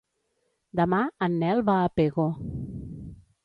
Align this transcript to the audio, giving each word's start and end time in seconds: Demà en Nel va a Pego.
Demà 0.79 1.01
en 1.27 1.37
Nel 1.45 1.63
va 1.69 1.77
a 1.85 1.93
Pego. 2.01 2.29